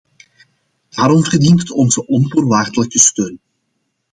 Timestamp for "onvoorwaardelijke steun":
2.07-3.39